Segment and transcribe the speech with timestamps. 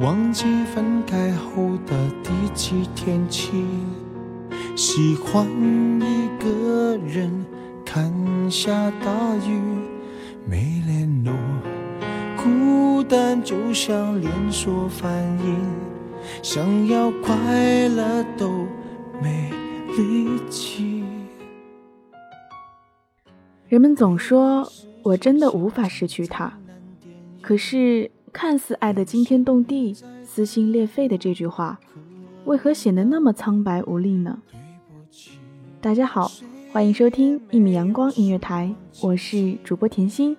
[0.00, 3.62] 忘记分开后的第几天起，
[4.74, 5.46] 喜欢
[6.00, 7.44] 一个人
[7.84, 8.10] 看
[8.50, 9.60] 下大雨，
[10.48, 11.34] 没联络，
[12.42, 15.12] 孤单就像连锁反
[15.44, 15.58] 应，
[16.42, 18.66] 想要快乐都
[19.22, 19.50] 没
[19.98, 21.04] 力气。
[23.68, 24.66] 人们总说
[25.02, 26.58] 我真的无法失去他，
[27.42, 29.94] 可是看似爱得惊天动地、
[30.24, 31.78] 撕心裂肺的这句话，
[32.46, 34.38] 为何显得那么苍白无力呢？
[35.80, 36.32] 大家好，
[36.72, 40.34] 欢迎收听一米阳光音乐台，我是主播甜心。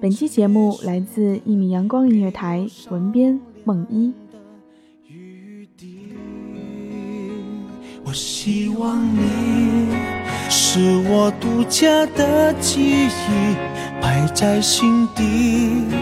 [0.00, 4.12] 本期节目来自一米阳光音乐台，文编梦一。
[8.04, 9.88] 我希望你
[10.50, 13.56] 是我独家的记忆，
[14.02, 16.01] 摆在心底。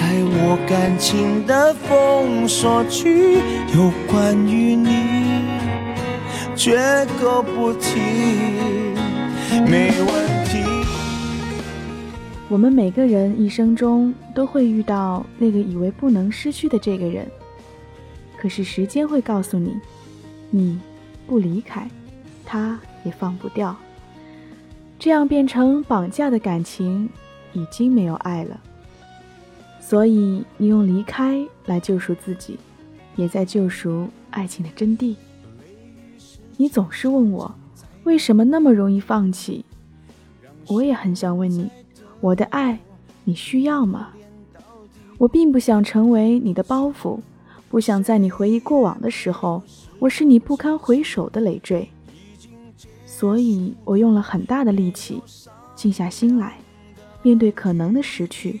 [0.00, 3.34] 在我感情的封锁区，
[3.74, 5.44] 有关于你
[6.56, 6.78] 绝
[7.20, 8.00] 口不提，
[9.68, 10.64] 没问题。
[12.48, 17.30] 我们每个人一生中都会遇到那个以为不能失去的这个人。
[18.38, 19.76] 可是时间会告诉你，
[20.48, 20.80] 你
[21.26, 21.86] 不离开，
[22.46, 23.76] 他也放不掉。
[24.98, 27.06] 这样变成绑架的感情，
[27.52, 28.58] 已经没有爱了。
[29.80, 32.58] 所以你用离开来救赎自己，
[33.16, 35.16] 也在救赎爱情的真谛。
[36.56, 37.54] 你总是问我，
[38.04, 39.64] 为什么那么容易放弃？
[40.68, 41.68] 我也很想问你，
[42.20, 42.78] 我的爱，
[43.24, 44.10] 你需要吗？
[45.18, 47.18] 我并不想成为你的包袱。
[47.68, 49.62] 不想在你回忆过往的时候，
[50.00, 51.88] 我是你不堪回首的累赘，
[53.06, 55.22] 所以我用了很大的力气，
[55.76, 56.58] 静下心来，
[57.22, 58.60] 面对可能的失去。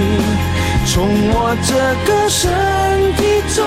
[0.93, 1.73] 从我这
[2.05, 2.51] 个身
[3.15, 3.23] 体
[3.55, 3.63] 中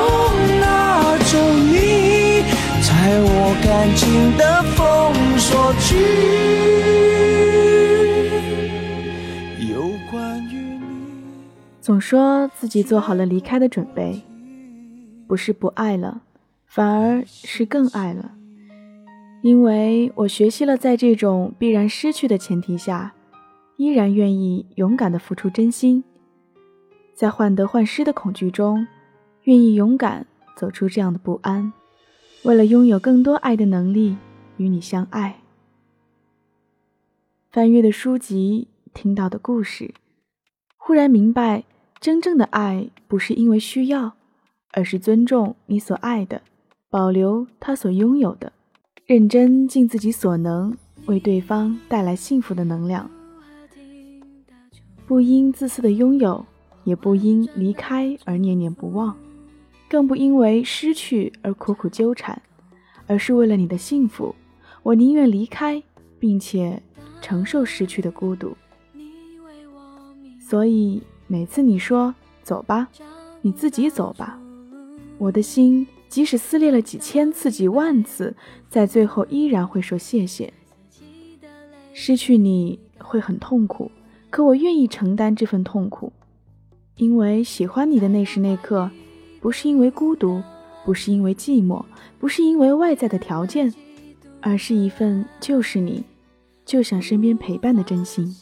[0.60, 1.38] 拿走
[1.72, 2.44] 你，
[2.82, 4.78] 在我感情的封
[5.38, 5.96] 锁区。
[9.72, 10.84] 有关于你，
[11.80, 14.20] 总说自己做好了离开的准备，
[15.26, 16.20] 不是不爱了，
[16.66, 18.32] 反而是更爱了。
[19.40, 23.14] 因为我学习了，在这种必然失去的前提下，
[23.78, 26.04] 依然愿意勇敢的付出真心，
[27.14, 28.86] 在患得患失的恐惧中，
[29.44, 30.26] 愿意勇敢
[30.56, 31.72] 走出这样的不安，
[32.42, 34.16] 为了拥有更多爱的能力，
[34.56, 35.40] 与你相爱。
[37.50, 39.94] 翻阅的书籍，听到的故事，
[40.76, 41.62] 忽然明白，
[42.00, 44.14] 真正的爱不是因为需要，
[44.72, 46.42] 而是尊重你所爱的，
[46.90, 48.52] 保留他所拥有的。
[49.06, 50.76] 认真尽自己所能，
[51.06, 53.08] 为对方带来幸福的能量，
[55.06, 56.44] 不因自私的拥有，
[56.84, 59.16] 也不因离开而念念不忘，
[59.88, 62.40] 更不因为失去而苦苦纠缠，
[63.06, 64.34] 而是为了你的幸福，
[64.82, 65.82] 我宁愿离开，
[66.18, 66.82] 并且
[67.20, 68.56] 承受失去的孤独。
[70.38, 72.88] 所以每次你说走吧，
[73.42, 74.38] 你自己走吧，
[75.18, 75.86] 我的心。
[76.06, 78.36] 即使撕裂了几千次、几万次，
[78.68, 80.52] 在最后依然会说谢谢。
[81.92, 83.90] 失去你会很痛苦，
[84.30, 86.12] 可我愿意承担这份痛苦，
[86.96, 88.88] 因为喜欢你的那时那刻，
[89.40, 90.40] 不是因为孤独，
[90.84, 91.84] 不是因为寂寞，
[92.20, 93.74] 不是因为外在的条件，
[94.40, 96.04] 而是一份就是你，
[96.64, 98.34] 就想身边陪伴的真心。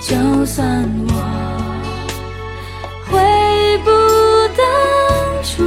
[0.00, 1.14] 就算我
[3.10, 3.90] 回不
[4.56, 5.62] 当初。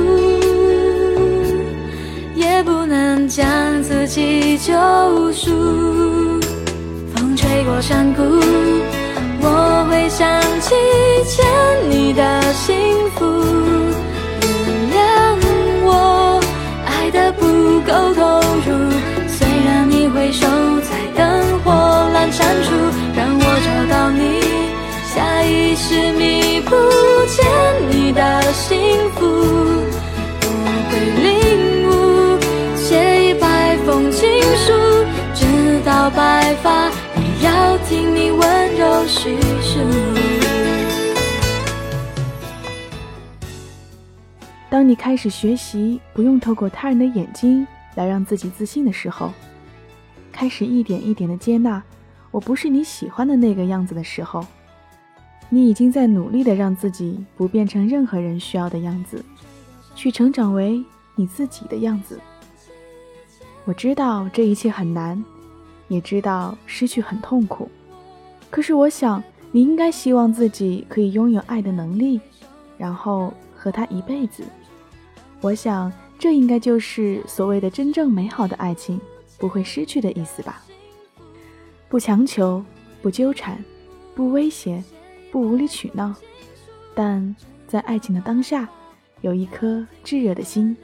[2.36, 4.74] 也不能将自己救
[5.32, 5.50] 赎。
[7.14, 8.22] 风吹过山谷，
[10.10, 10.28] 想
[10.60, 10.74] 起
[11.26, 11.46] 欠
[11.90, 12.76] 你的幸
[13.12, 13.26] 福。
[14.42, 14.98] 原谅
[15.86, 16.42] 我
[16.86, 18.70] 爱的不够投入，
[19.28, 20.48] 虽然你回首
[20.82, 21.72] 在灯火
[22.14, 22.74] 阑珊处，
[23.16, 24.42] 让我找到你，
[25.14, 26.76] 下意识弥补
[27.28, 27.46] 欠
[27.90, 28.78] 你的幸
[29.12, 29.20] 福。
[30.42, 30.48] 我
[30.90, 30.92] 会
[31.24, 31.90] 领悟，
[32.76, 34.74] 写一百封情书，
[35.36, 35.46] 直
[35.86, 39.80] 到白发也要听你温柔叙述。
[44.70, 49.32] 当你开始学习不用透过他人的眼睛来让自己自信的时候，
[50.32, 51.82] 开始一点一点的接纳
[52.30, 54.46] 我不是你喜欢的那个样子的时候，
[55.50, 59.24] 你已经在努力的让自己不变成任何人需要的样子。
[59.96, 60.82] 去成长为
[61.16, 62.18] 你自己的样子。
[63.66, 65.22] 我知道这一切很难，
[65.90, 67.70] 也知道失去很痛苦。
[68.50, 69.22] 可是我想，
[69.52, 72.22] 你应该希望自己可以拥有爱的能力，
[72.78, 74.44] 然后和他一辈子。
[75.42, 79.00] 我想，这应该就是所谓的真正美好的爱情，
[79.38, 80.62] 不会失去的意思吧？
[81.88, 82.64] 不强求，
[83.02, 83.64] 不纠缠，
[84.14, 84.84] 不威胁，
[85.32, 86.14] 不无理取闹，
[86.94, 87.36] 但
[87.68, 88.68] 在爱情的当下。
[89.22, 90.76] 有一颗炙热的心，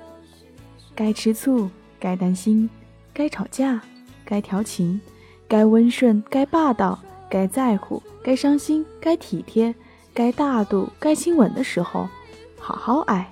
[0.94, 2.70] 该吃醋，该担心，
[3.14, 3.82] 该吵架，
[4.26, 5.00] 该调情，
[5.48, 9.74] 该温顺，该霸道，该在乎，该伤心，该体贴，
[10.14, 12.10] 该大度，该亲吻的时候，
[12.60, 13.32] 好好爱。